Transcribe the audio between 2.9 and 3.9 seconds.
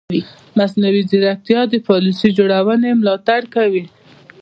ملاتړ کوي.